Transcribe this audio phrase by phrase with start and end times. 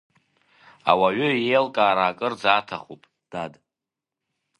[0.89, 3.01] Ауаҩы иеилкаара акырӡа аҭахуп,
[3.31, 3.53] дад.